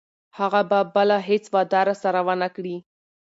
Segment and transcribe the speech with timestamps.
[0.37, 2.75] هغه به بله هیڅ وعده راسره ونه کړي.